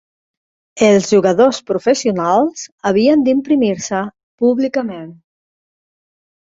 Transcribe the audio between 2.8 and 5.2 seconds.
havien d'imprimir-se públicament.